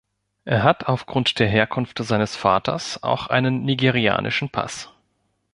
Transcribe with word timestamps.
Er 0.45 0.63
hat 0.63 0.85
aufgrund 0.87 1.37
der 1.37 1.47
Herkunft 1.47 1.99
seines 2.03 2.35
Vaters 2.35 3.03
auch 3.03 3.27
einen 3.27 3.61
nigerianischen 3.61 4.49
Pass. 4.49 4.91